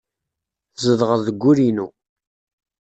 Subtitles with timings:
[0.75, 1.87] Tzedɣeḍ deg wul-inu.